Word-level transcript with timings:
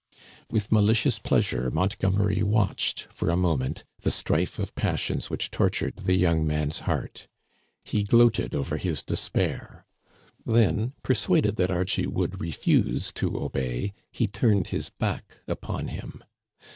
With 0.49 0.71
malicious 0.71 1.19
pleasure 1.19 1.69
Montgomery 1.69 2.41
watched 2.41 3.01
.for 3.13 3.29
a 3.29 3.37
moment 3.37 3.83
the 3.99 4.09
strife 4.09 4.57
of 4.57 4.73
passions 4.73 5.29
which 5.29 5.51
tortured 5.51 5.97
the 5.97 6.15
young 6.15 6.43
man's 6.47 6.79
heart. 6.89 7.27
He 7.85 8.03
gloated 8.03 8.55
over 8.55 8.77
his 8.77 9.03
despair. 9.03 9.85
Then, 10.43 10.93
per 11.03 11.13
suaded 11.13 11.55
that 11.57 11.69
Archie 11.69 12.07
would 12.07 12.41
refuse 12.41 13.11
to 13.11 13.37
obey, 13.39 13.93
he 14.11 14.25
turned 14.25 14.69
his 14.69 14.89
back 14.89 15.37
upon 15.47 15.89
him. 15.89 16.23